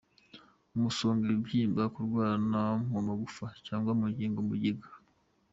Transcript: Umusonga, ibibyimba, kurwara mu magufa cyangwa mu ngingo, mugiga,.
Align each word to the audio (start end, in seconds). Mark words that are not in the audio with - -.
Umusonga, 0.75 1.23
ibibyimba, 1.27 1.81
kurwara 1.93 2.33
mu 2.91 2.99
magufa 3.07 3.45
cyangwa 3.65 3.91
mu 3.99 4.05
ngingo, 4.11 4.39
mugiga,. 4.49 4.87